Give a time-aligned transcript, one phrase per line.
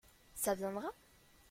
[0.33, 0.89] Ça viendra?